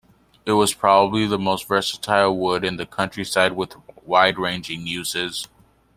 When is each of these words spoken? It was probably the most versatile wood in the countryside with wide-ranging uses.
It 0.47 0.53
was 0.53 0.73
probably 0.73 1.27
the 1.27 1.37
most 1.37 1.67
versatile 1.67 2.35
wood 2.35 2.65
in 2.65 2.77
the 2.77 2.87
countryside 2.87 3.51
with 3.51 3.75
wide-ranging 4.03 4.87
uses. 4.87 5.47